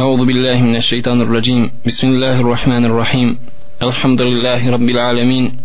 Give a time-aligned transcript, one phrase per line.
[0.00, 1.70] أعوذ بالله من الشيطان الرجيم.
[1.86, 3.38] بسم الله الرحمن الرحيم.
[3.82, 5.56] الحمد لله رب العالمين.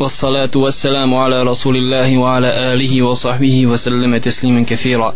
[0.00, 5.14] والصلاة والسلام على رسول الله وعلى آله وصحبه وسلم تسليما كثيرا.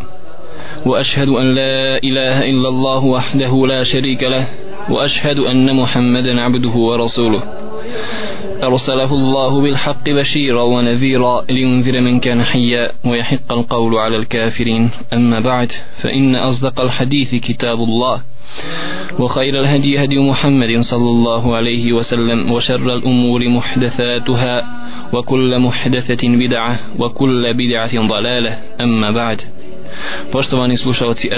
[0.87, 4.47] وأشهد أن لا إله إلا الله وحده لا شريك له.
[4.91, 7.62] وأشهد أن محمدا عبده ورسوله.
[8.65, 15.73] أرسله الله بالحق بشيرا ونذيرا لينذر من كان حيا ويحق القول على الكافرين أما بعد
[15.99, 18.23] فإن أصدق الحديث كتاب الله
[19.19, 24.63] وخير الهدي هدي محمد صلى الله عليه وسلم وشر الأمور محدثاتها
[25.13, 29.43] وكل محدثة بدعة وكل بدعة ضلالة أما بعد
[30.33, 31.29] Poštovani slušalci,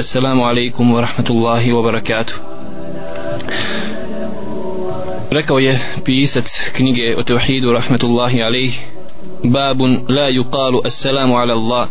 [0.45, 2.34] alaikum wa rahmatullahi wa barakatuh.
[5.34, 8.80] Rekao je pisac knjige o tevhidu rahmetullahi alaih
[9.45, 11.88] Babun la yuqalu assalamu ala Allah.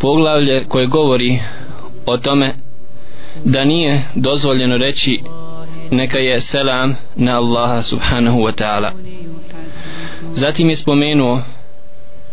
[0.00, 1.38] Poglavlje koje govori
[2.06, 2.54] o tome
[3.44, 5.20] da nije dozvoljeno reći
[5.90, 8.90] neka je selam na Allaha subhanahu wa ta'ala.
[10.32, 11.42] Zatim je spomenuo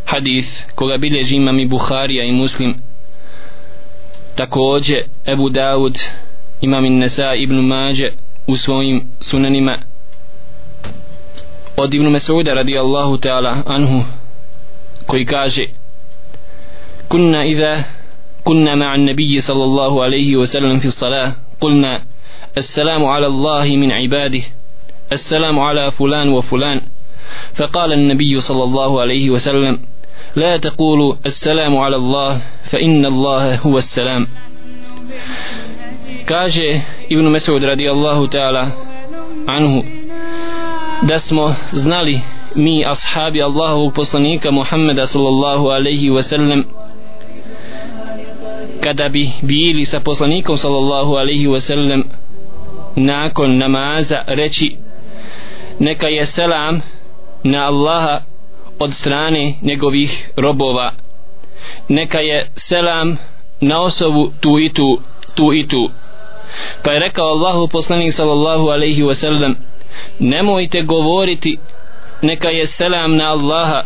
[0.06, 2.76] hadith koga bilježi imam i Buharija i Muslim
[4.36, 6.04] takođe Ebu Dawud
[6.62, 8.12] imam i Nesa ibn Mađe
[8.48, 9.91] u svojim sunanima
[11.78, 14.04] od Ibn Mas'uda radijallahu ta'ala anhu
[15.08, 15.66] koji kaže
[17.10, 17.84] kunna idha
[18.44, 22.02] kunna ma'a nabiyyi sallallahu alayhi wa sallam fi salah qulna
[22.58, 24.44] السلام على الله من عباده
[25.12, 26.82] السلام على فلان وفلان
[27.56, 29.80] فقال النبي صلى الله عليه وسلم
[30.36, 34.28] لا تقولوا السلام على الله فإن الله هو السلام
[36.26, 38.64] kaže Ibn Mesud radijallahu ta'ala
[39.48, 39.84] anhu
[41.02, 42.22] da smo znali
[42.56, 46.64] mi ashabi Allahovog poslanika Muhammeda sallallahu alaihi wa sallam
[48.82, 52.04] kada bi bili sa poslanikom sallallahu alaihi wa sallam
[52.96, 54.78] nakon namaza reći
[55.80, 56.82] neka je selam
[57.44, 58.22] na Allaha
[58.80, 60.92] od strane njegovih robova.
[61.90, 63.18] Neka je selam
[63.62, 65.00] na osobu tu i tu
[65.36, 65.90] tu i tu.
[66.84, 69.56] Pa je rekao Allahu poslanik sallallahu alaihi wa sallam
[70.19, 71.59] nemojte govoriti
[72.23, 73.83] neka je selam na Allaha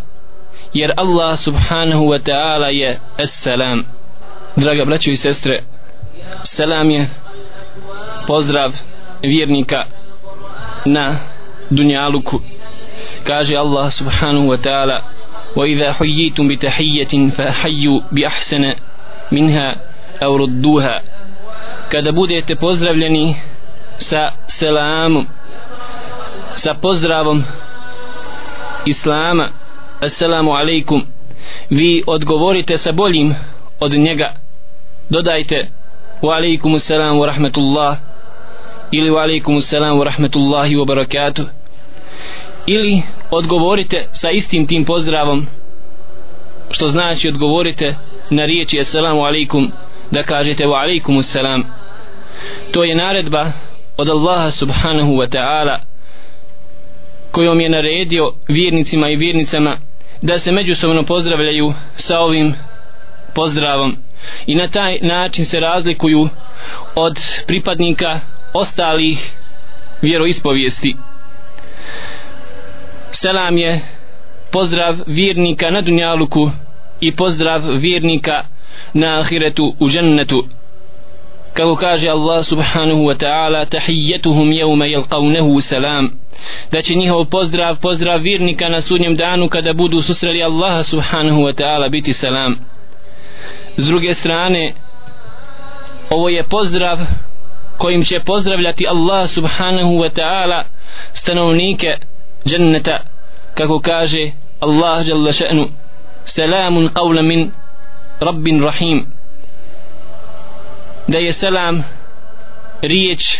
[0.74, 3.84] jer Allah subhanahu wa ta'ala je es-selam
[4.56, 5.62] draga braćo i sestre
[6.42, 7.08] selam je
[8.26, 8.72] pozdrav
[9.22, 9.84] vjernika
[10.86, 11.16] na
[11.70, 12.40] dunjaluku
[13.24, 15.02] kaže Allah subhanahu wa ta'ala
[15.56, 18.74] وإذا حييتم بتحية فحيوا بأحسن
[19.32, 19.76] منها
[20.22, 21.02] أو ردوها
[21.90, 23.36] kada budete pozdravljeni
[23.98, 25.26] sa selamom
[26.65, 27.43] sa pozdravom
[28.85, 29.49] islama.
[30.01, 31.05] Assalamu alaikum.
[31.69, 33.35] Vi odgovorite sa boljim
[33.79, 34.33] od njega.
[35.09, 35.69] Dodajte
[36.21, 37.97] wa alaikum assalam wa rahmatullah
[38.91, 41.45] ili wa alaikum assalam wa rahmatullahi wa barakatuh
[42.65, 45.47] ili odgovorite sa istim tim pozdravom
[46.71, 47.95] što znači odgovorite
[48.29, 49.71] na riječi assalamu alaikum
[50.11, 51.63] da kažete wa alaikum assalam
[52.71, 53.51] to je naredba
[53.97, 55.94] od Allaha subhanahu wa ta'ala
[57.35, 59.77] kojom je naredio vjernicima i vjernicama
[60.21, 62.53] da se međusobno pozdravljaju sa ovim
[63.33, 63.97] pozdravom.
[64.45, 66.29] I na taj način se razlikuju
[66.95, 68.19] od pripadnika
[68.53, 69.31] ostalih
[70.01, 70.95] vjeroispovijesti.
[73.11, 73.79] Selam je
[74.51, 76.51] pozdrav vjernika na dunjaluku
[76.99, 78.43] i pozdrav vjernika
[78.93, 80.47] na ahiretu u džennetu.
[81.53, 86.24] Kako kaže Allah subhanahu wa ta'ala tahiyyatuhum yawma yalqawnahu salam
[86.71, 91.53] da će njihov pozdrav pozdrav vjernika na sudnjem danu kada budu susreli Allaha subhanahu wa
[91.53, 92.55] ta'ala biti salam.
[93.77, 94.73] S druge strane
[96.09, 96.99] ovo je pozdrav
[97.77, 100.63] kojim će pozdravljati Allah subhanahu wa ta'ala
[101.13, 101.97] stanovnike
[102.45, 102.99] dženneta
[103.53, 105.67] kako kaže Allah jalla še'nu
[106.25, 107.51] selamun qavla min
[108.19, 109.05] rabbin rahim.
[111.07, 111.83] Da je selam
[112.81, 113.37] riječ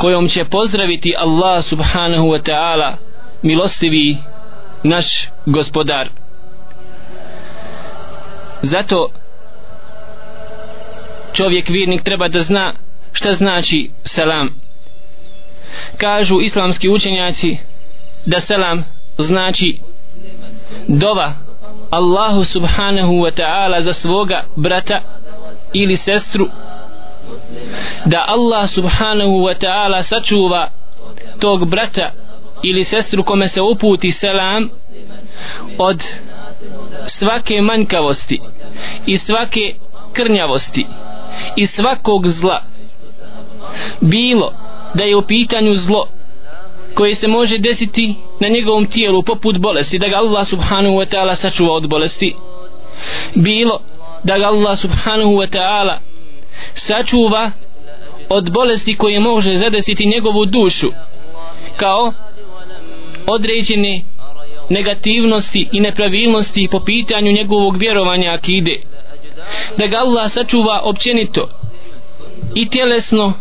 [0.00, 2.96] kojom će pozdraviti Allah subhanahu wa ta'ala
[3.42, 4.16] milostivi
[4.82, 6.08] naš gospodar.
[8.62, 9.08] Zato
[11.32, 12.74] čovjek vjernik treba da zna
[13.12, 14.48] šta znači selam.
[15.96, 17.58] Kažu islamski učenjaci
[18.26, 18.84] da selam
[19.18, 19.78] znači
[20.88, 21.34] dova
[21.90, 25.00] Allahu subhanahu wa ta'ala za svoga brata
[25.72, 26.46] ili sestru
[28.04, 30.70] da Allah subhanahu wa ta'ala sačuva
[31.38, 32.12] tog brata
[32.62, 34.70] ili sestru kome se uputi selam
[35.78, 36.04] od
[37.06, 38.40] svake manjkavosti
[39.06, 39.74] i svake
[40.12, 40.86] krnjavosti
[41.56, 42.62] i svakog zla.
[44.00, 44.52] Bilo
[44.94, 46.08] da je u pitanju zlo
[46.94, 51.34] koje se može desiti na njegovom tijelu poput bolesti da ga Allah subhanahu wa ta'ala
[51.34, 52.36] sačuva od bolesti.
[53.34, 53.80] Bilo
[54.24, 55.98] da ga Allah subhanahu wa ta'ala
[56.74, 57.50] sačuva
[58.30, 60.88] od bolesti koje može zadesiti njegovu dušu
[61.76, 62.12] kao
[63.26, 64.02] određene
[64.70, 68.80] negativnosti i nepravilnosti po pitanju njegovog vjerovanja akide.
[69.76, 71.48] Da ga Allah sačuva općenito
[72.54, 73.32] i tjelesno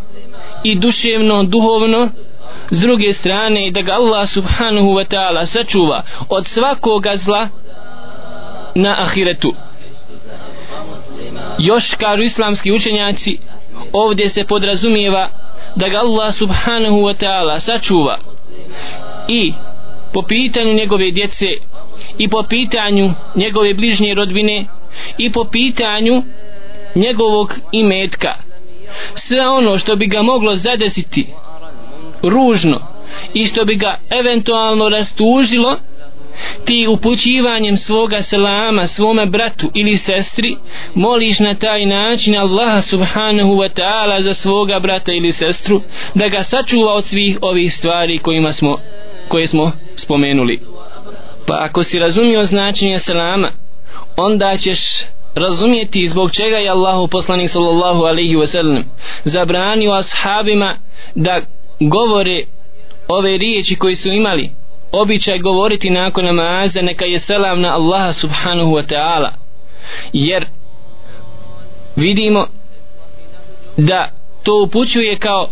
[0.63, 2.09] i duševno, duhovno
[2.69, 7.50] s druge strane da ga Allah subhanahu wa ta'ala sačuva od svakoga zla
[8.75, 9.53] na ahiretu.
[11.59, 13.38] Još kažu islamski učenjaci
[13.94, 15.30] ovdje se podrazumijeva
[15.75, 18.18] da ga Allah subhanahu wa ta'ala sačuva.
[19.27, 19.53] I
[20.13, 21.45] po pitanju njegove djece
[22.18, 24.65] i po pitanju njegove bližnje rodbine
[25.18, 26.24] i po pitanju
[26.95, 28.36] njegovog imetka.
[29.15, 31.27] Sve ono što bi ga moglo zadesiti
[32.21, 32.80] ružno
[33.33, 35.77] i što bi ga eventualno rastužilo
[36.65, 40.57] ti upućivanjem svoga selama svome bratu ili sestri
[40.94, 45.81] moliš na taj način Allaha subhanahu wa ta'ala za svoga brata ili sestru
[46.15, 48.77] da ga sačuva od svih ovih stvari kojima smo,
[49.27, 50.59] koje smo spomenuli.
[51.47, 53.51] Pa ako si razumio značenje selama
[54.18, 54.80] onda ćeš
[55.35, 58.83] razumjeti zbog čega je Allahu poslanik sallallahu alaihi wa sallam
[59.24, 60.77] zabranio ashabima
[61.15, 61.42] da
[61.80, 62.44] govore
[63.07, 64.58] ove riječi koji su imali
[64.91, 69.31] običaj govoriti nakon namaza neka je selam na Allaha subhanahu wa ta'ala.
[70.13, 70.45] Jer
[71.95, 72.47] vidimo
[73.77, 74.12] da
[74.44, 75.50] to upućuje kao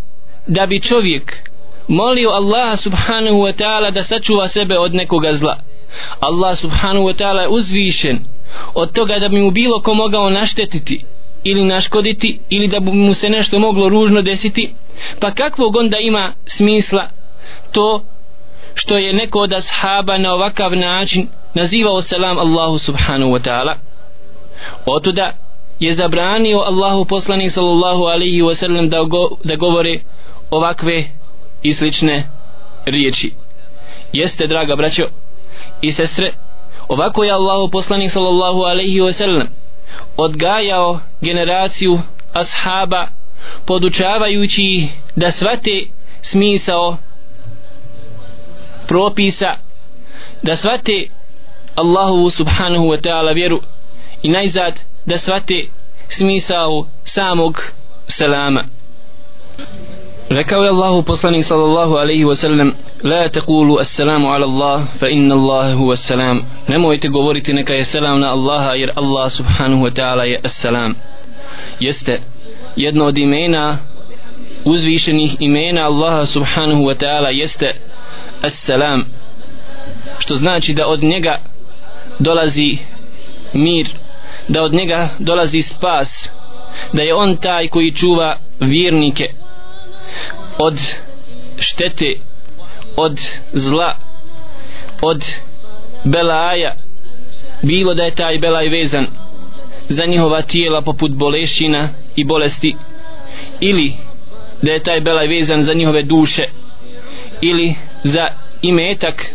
[0.48, 1.50] da bi čovjek
[1.88, 5.58] molio Allaha subhanahu wa ta'ala da sačuva sebe od nekoga zla.
[6.20, 8.20] Allah subhanahu wa ta'ala je uzvišen
[8.74, 11.04] od toga da bi mu bilo ko mogao naštetiti
[11.44, 14.74] ili naškoditi ili da bi mu se nešto moglo ružno desiti.
[15.20, 17.10] Pa kakvog onda ima smisla
[17.72, 18.04] to
[18.78, 23.76] što je neko od ashaba na ovakav način nazivao selam Allahu subhanahu wa ta'ala.
[24.86, 25.34] Otuda
[25.80, 30.00] je zabranio Allahu poslanik sallallahu alaihi wa sallam da, go, da govore
[30.52, 31.04] ovakve
[31.64, 32.30] i slične
[32.86, 33.34] riječi.
[34.14, 35.04] Jeste draga braćo
[35.82, 36.34] i sestre
[36.88, 39.48] ovako je Allahu poslanik sallallahu alaihi wa sallam
[40.18, 42.00] odgajao generaciju
[42.34, 43.08] ashaba
[43.66, 45.86] podučavajući da svate
[46.22, 46.98] smisao
[48.88, 49.58] propisa
[50.44, 51.10] da svate
[51.76, 53.62] Allahu subhanahu wa ta'ala vjeru
[54.24, 54.74] i najzad
[55.06, 55.68] da svate
[56.10, 57.62] smisao samog
[58.08, 58.64] selama.
[60.30, 62.74] Rekao je Allahu poslanik sallallahu alaihi wa sallam
[63.04, 68.20] la taqulu assalamu ala Allah fa inna Allah huwa salam nemojte govoriti neka je selam
[68.20, 70.96] na Allaha jer Allah subhanahu wa ta'ala je assalam.
[71.80, 72.20] Jeste
[72.76, 73.78] jedno od imena
[74.66, 77.74] uzvišenih imena Allaha subhanahu wa ta'ala jeste
[78.42, 79.06] assalam
[80.20, 81.42] što znači da od njega
[82.20, 82.78] dolazi
[83.54, 83.88] mir
[84.48, 86.30] da od njega dolazi spas
[86.94, 89.30] da je on taj koji čuva vjernike
[90.58, 90.80] od
[91.60, 92.16] štete
[92.96, 93.20] od
[93.54, 93.98] zla
[95.02, 95.24] od
[96.04, 96.76] belaja.
[97.62, 99.06] Bilo da je taj belaj vezan
[99.90, 102.76] za njihova tijela poput bolešina i bolesti
[103.60, 103.94] ili
[104.62, 106.44] da je taj belaj vezan za njihove duše
[107.42, 107.76] ili
[108.08, 108.28] za
[108.62, 109.26] imetak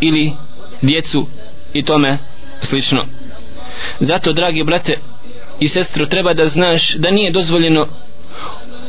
[0.00, 0.32] ili
[0.82, 1.26] djecu
[1.72, 2.18] i tome
[2.60, 3.04] slično.
[4.00, 4.98] Zato dragi brate
[5.60, 7.86] i sestro treba da znaš da nije dozvoljeno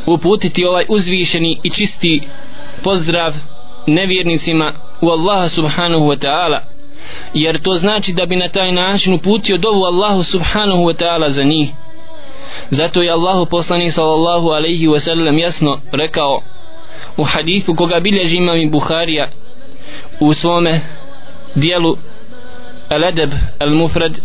[0.06, 2.22] uputiti ovaj uzvišeni i čisti
[2.84, 3.34] pozdrav
[3.88, 6.60] nevjernicima u Allaha subhanahu wa ta'ala
[7.34, 11.44] jer to znači da bi na taj način uputio dovu Allahu subhanahu wa ta'ala za
[11.44, 11.70] njih.
[12.70, 16.42] Zato je Allahu poslanik sallallahu alaihi wa sallam jasno rekao
[17.18, 19.30] u hadithu koga bilježi imam i Buharija
[20.20, 20.82] u svome
[21.56, 21.98] dijelu
[22.90, 24.20] Al-Adab Al-Mufrad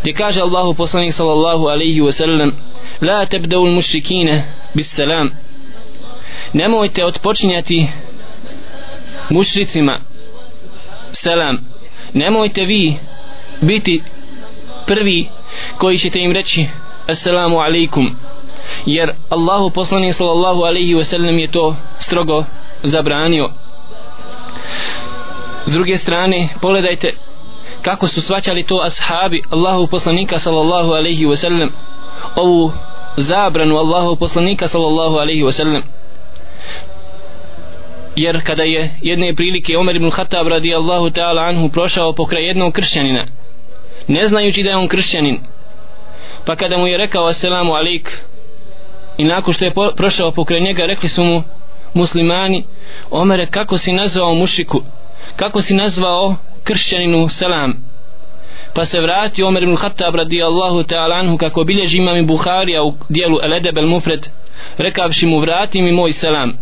[0.00, 2.52] gdje kaže Allahu poslanik sallallahu alaihi wa sallam
[3.00, 5.30] la tebdeu mušrikine bis salam
[6.52, 7.86] nemojte odpočinjati
[9.30, 10.00] mušricima
[11.12, 11.58] selam
[12.14, 12.96] nemojte vi
[13.60, 14.02] biti
[14.86, 15.28] prvi
[15.78, 16.66] koji ćete im reći
[17.06, 18.16] assalamu alaikum
[18.86, 22.44] jer Allahu poslanik sallallahu alaihi wa sallam je to strogo
[22.82, 23.50] zabranio.
[25.66, 27.14] S druge strane pogledajte
[27.82, 31.70] kako su svaćali to ashabi Allahu poslanika sallallahu alaihi wa sallam
[32.36, 32.72] ovu
[33.16, 35.82] zabranu Allahu poslanika sallallahu alaihi wa sallam.
[38.16, 43.26] Jer kada je jedne prilike Omer ibn Khattab radijallahu ta'ala anhu prošao pokraj jednog kršćanina
[44.08, 45.40] ne znajući da je on kršćanin
[46.46, 48.22] pa kada mu je rekao assalamu alaik
[49.18, 51.42] i nakon što je prošao pokraj njega rekli su mu
[51.94, 52.64] muslimani
[53.10, 54.82] Omere kako si nazvao mušiku?
[55.36, 57.28] Kako si nazvao kršćaninu?
[57.28, 57.92] Selam.
[58.74, 62.94] Pa se vrati Omer ibn Khattab radijallahu ta'ala anhu kako bilježi imam i Buharija u
[63.08, 64.28] dijelu El Edeb El Mufred
[64.78, 66.52] rekavši mu vrati mi moj selam.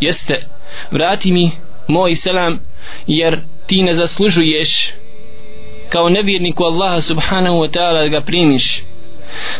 [0.00, 0.46] Jeste
[0.90, 1.50] vrati mi
[1.88, 2.60] moj selam
[3.06, 4.90] jer ti ne zaslužuješ
[5.88, 8.82] kao nevjerniku Allaha subhanahu wa ta'ala da ga primiš.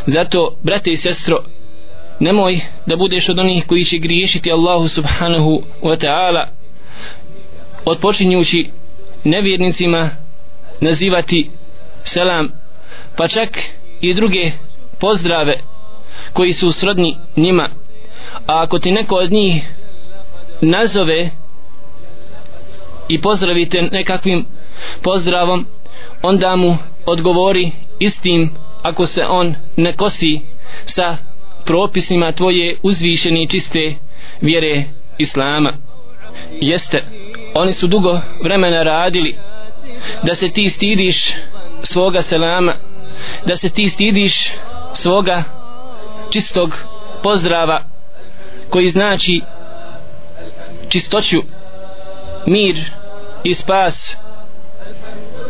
[0.07, 1.45] Zato brate i sestro
[2.21, 6.47] nemoj da budeš od onih koji će griješiti Allahu subhanahu wa ta'ala
[7.85, 8.71] odpočinjući
[9.25, 10.11] nevjernicima
[10.81, 11.51] nazivati
[12.05, 12.49] selam
[13.17, 13.59] pa čak
[14.01, 14.51] i druge
[15.01, 15.61] pozdrave
[16.33, 17.69] koji su srodni njima.
[18.47, 19.69] A ako ti neko od njih
[20.61, 21.31] nazove
[23.09, 24.47] i pozdravite nekakvim
[25.03, 25.67] pozdravom
[26.23, 28.51] onda mu odgovori istim
[28.83, 30.41] ako se on ne kosi
[30.87, 31.17] sa
[31.65, 33.95] propisima tvoje uzvišene i čiste
[34.41, 34.83] vjere
[35.19, 35.73] Islama.
[36.61, 37.05] Jeste
[37.55, 39.37] oni su dugo vremena radili
[40.23, 41.35] da se ti stidiš
[41.83, 42.75] svoga selama
[43.47, 44.53] da se ti stidiš
[44.93, 45.43] svoga
[46.31, 46.79] čistog
[47.23, 47.85] pozdrava
[48.71, 49.41] koji znači
[50.89, 51.43] čistoću
[52.47, 52.85] mir
[53.45, 54.17] i spas.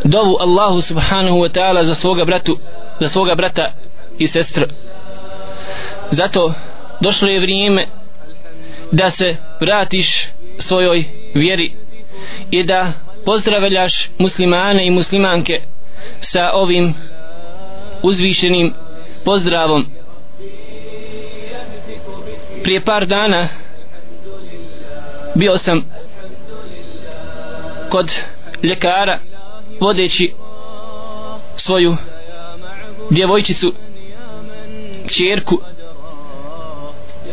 [0.03, 2.57] Dovu Allahu subhanahu wa ta'ala za svoga bratu
[2.99, 3.73] za svoga brata
[4.17, 4.65] i sestru
[6.15, 6.53] zato
[7.01, 7.87] došlo je vrijeme
[8.91, 11.03] da se vratiš svojoj
[11.33, 11.73] vjeri
[12.51, 12.91] i da
[13.25, 15.61] pozdravljaš muslimane i muslimanke
[16.19, 16.93] sa ovim
[18.01, 18.73] uzvišenim
[19.25, 19.85] pozdravom.
[22.63, 23.49] Prije par dana
[25.35, 25.85] bio sam
[27.89, 28.23] kod
[28.63, 29.19] ljekara
[29.79, 30.33] vodeći
[31.55, 31.95] svoju
[33.09, 33.73] djevojčicu
[35.07, 35.61] čerku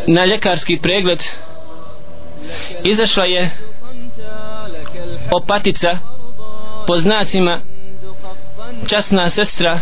[0.07, 1.23] na ljekarski pregled.
[2.85, 3.51] Izašla je
[5.33, 5.99] opatica
[6.87, 7.61] po znacima
[8.89, 9.81] časna sestra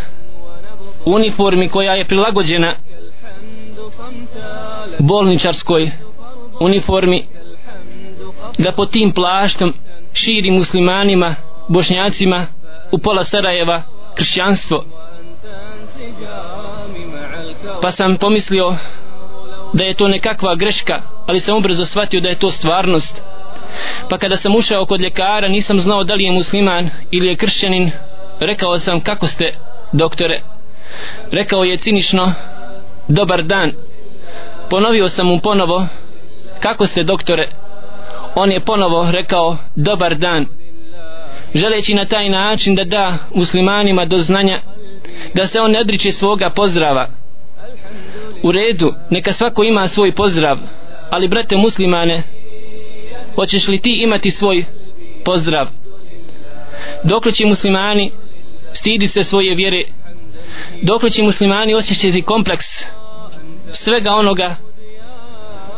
[1.04, 2.74] u uniformi koja je prilagođena
[4.98, 5.90] bolničarskoj
[6.60, 7.26] uniformi
[8.58, 9.74] da po tim plaštom
[10.12, 11.34] širi muslimanima
[11.68, 12.46] bošnjacima
[12.92, 13.82] u pola Sarajeva
[14.14, 14.84] kršćanstvo.
[17.82, 18.74] Pa sam pomislio
[19.72, 23.22] da je to nekakva greška ali sam ubrzo shvatio da je to stvarnost.
[24.08, 27.90] Pa kada sam ušao kod ljekara nisam znao da li je musliman ili je kršćanin
[28.40, 29.54] rekao sam kako ste
[29.92, 30.42] doktore?
[31.32, 32.32] Rekao je cinično
[33.08, 33.72] dobar dan.
[34.70, 35.86] Ponovio sam mu ponovo
[36.60, 37.48] kako ste doktore?
[38.34, 40.46] On je ponovo rekao dobar dan.
[41.54, 44.60] Želeći na taj način da da muslimanima do znanja
[45.34, 47.19] da se on ne odriče svoga pozdrava
[48.42, 50.58] u redu neka svako ima svoj pozdrav
[51.10, 52.22] ali brate muslimane
[53.34, 54.64] hoćeš li ti imati svoj
[55.24, 55.66] pozdrav?
[57.04, 58.10] Dokle će muslimani
[58.72, 59.84] stidi se svoje vjere?
[60.82, 62.66] Dokle će muslimani osjećati kompleks
[63.72, 64.56] svega onoga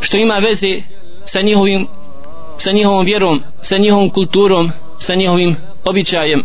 [0.01, 0.83] što ima veze
[1.25, 1.87] sa njihovim
[2.59, 6.43] sa njihovom vjerom sa njihovom kulturom sa njihovim običajem?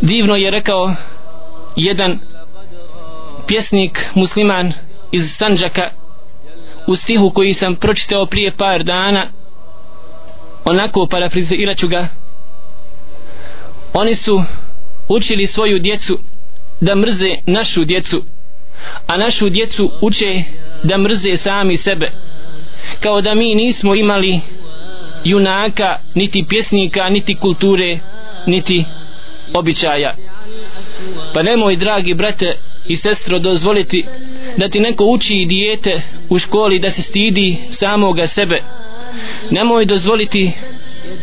[0.00, 0.94] Divno je rekao
[1.76, 2.18] jedan
[3.50, 4.72] pjesnik musliman
[5.12, 5.90] iz Sanđaka
[6.86, 9.30] u stihu koji sam pročitao prije par dana
[10.64, 12.08] onako parafrizirat ću ga.
[13.92, 14.42] Oni su
[15.08, 16.18] učili svoju djecu
[16.80, 18.22] da mrze našu djecu
[19.06, 20.42] a našu djecu uče
[20.82, 22.12] da mrze sami sebe.
[23.00, 24.40] Kao da mi nismo imali
[25.24, 27.98] junaka niti pjesnika niti kulture
[28.46, 28.84] niti
[29.54, 30.14] običaja.
[31.34, 32.58] Pa nemoj dragi brate
[32.90, 34.04] i sestro dozvoliti
[34.56, 38.62] da ti neko uči dijete u školi da se stidi samoga sebe.
[39.50, 40.52] Nemoj dozvoliti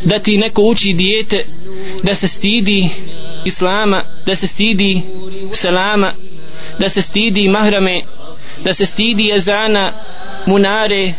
[0.04, 1.46] da ti neko uči dijete
[2.04, 2.90] da se stidi
[3.46, 5.02] islama da se stidi
[5.54, 6.14] selama
[6.80, 8.02] da se stidi mahrame
[8.64, 9.94] da se stidi jezana
[10.46, 11.14] munare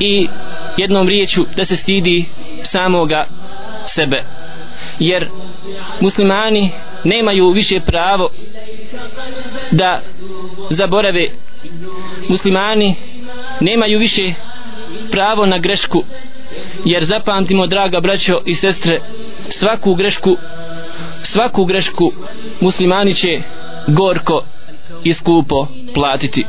[0.00, 0.26] i
[0.76, 2.24] jednom riječu da se stidi
[2.62, 3.26] samoga
[3.86, 4.24] sebe.
[4.98, 5.28] Jer
[6.00, 6.70] muslimani
[7.04, 8.30] nemaju više pravo
[9.72, 10.00] da
[10.70, 11.28] zaborave
[12.28, 12.94] muslimani
[13.60, 14.22] nemaju više
[15.10, 16.02] pravo na grešku
[16.84, 19.00] jer zapamtimo draga braćo i sestre
[19.48, 20.36] svaku grešku
[21.22, 22.12] svaku grešku
[22.60, 23.42] muslimani će
[23.86, 24.44] gorko
[25.04, 26.46] i skupo platiti.